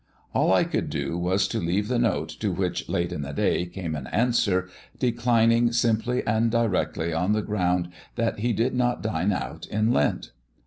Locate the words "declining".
4.97-5.71